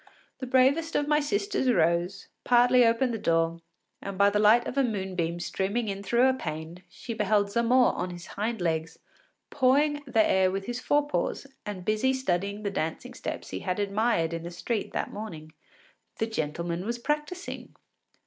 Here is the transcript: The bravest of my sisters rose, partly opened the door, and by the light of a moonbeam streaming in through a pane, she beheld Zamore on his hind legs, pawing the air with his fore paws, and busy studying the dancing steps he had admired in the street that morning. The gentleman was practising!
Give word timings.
The 0.39 0.47
bravest 0.47 0.95
of 0.95 1.07
my 1.07 1.19
sisters 1.19 1.71
rose, 1.71 2.27
partly 2.43 2.83
opened 2.83 3.13
the 3.13 3.19
door, 3.19 3.61
and 4.01 4.17
by 4.17 4.31
the 4.31 4.39
light 4.39 4.65
of 4.65 4.75
a 4.75 4.83
moonbeam 4.83 5.39
streaming 5.39 5.87
in 5.89 6.01
through 6.01 6.27
a 6.27 6.33
pane, 6.33 6.81
she 6.89 7.13
beheld 7.13 7.51
Zamore 7.51 7.93
on 7.93 8.09
his 8.09 8.25
hind 8.25 8.61
legs, 8.61 8.97
pawing 9.51 10.01
the 10.07 10.27
air 10.27 10.49
with 10.49 10.65
his 10.65 10.79
fore 10.79 11.07
paws, 11.07 11.45
and 11.67 11.85
busy 11.85 12.13
studying 12.13 12.63
the 12.63 12.71
dancing 12.71 13.13
steps 13.13 13.51
he 13.51 13.59
had 13.59 13.77
admired 13.79 14.33
in 14.33 14.41
the 14.41 14.49
street 14.49 14.91
that 14.93 15.13
morning. 15.13 15.53
The 16.17 16.25
gentleman 16.25 16.83
was 16.83 16.97
practising! 16.97 17.75